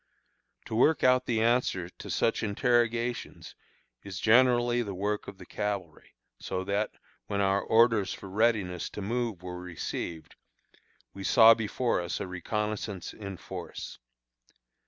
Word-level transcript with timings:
To 0.65 0.73
work 0.75 1.03
out 1.03 1.27
the 1.27 1.41
answer 1.43 1.87
to 1.87 2.09
such 2.09 2.41
interrogations 2.41 3.53
is 4.01 4.19
generally 4.19 4.81
the 4.81 4.95
work 4.95 5.27
of 5.27 5.37
the 5.37 5.45
cavalry; 5.45 6.15
so 6.39 6.63
that, 6.63 6.89
when 7.27 7.39
our 7.39 7.61
orders 7.61 8.11
for 8.11 8.27
readiness 8.27 8.89
to 8.97 9.01
move 9.03 9.43
were 9.43 9.61
received, 9.61 10.33
we 11.13 11.23
saw 11.23 11.53
before 11.53 12.01
us 12.01 12.19
a 12.19 12.25
reconnoissance 12.25 13.13
in 13.13 13.37
force. 13.37 13.99